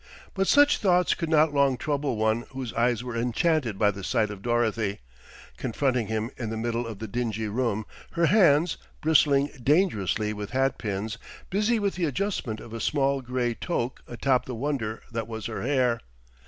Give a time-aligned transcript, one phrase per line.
[0.33, 4.31] But such thoughts could not long trouble one whose eyes were enchanted by the sight
[4.31, 4.97] of Dorothy,
[5.57, 10.79] confronting him in the middle of the dingy room, her hands, bristling dangerously with hat
[10.79, 11.19] pins,
[11.51, 15.61] busy with the adjustment of a small gray toque atop the wonder that was her
[15.61, 15.99] hair.